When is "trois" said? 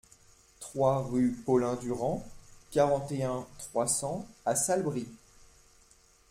0.59-1.03, 3.59-3.85